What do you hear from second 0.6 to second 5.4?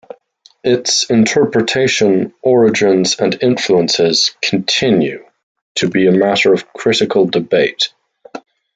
Its interpretation, origins and influences continue